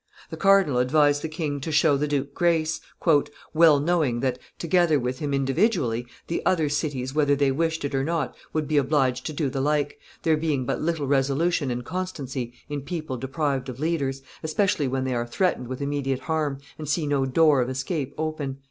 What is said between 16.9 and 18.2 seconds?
no door of escape